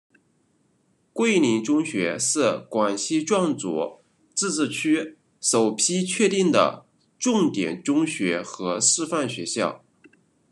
[1.13, 3.99] 桂林中学是广西壮族
[4.33, 6.87] 自治区首批确定的
[7.19, 9.85] 重点中学和示范学校。